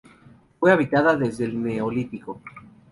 Fue 0.59 0.71
habitada 0.71 1.15
desde 1.15 1.45
el 1.45 1.61
neolítico. 1.61 2.41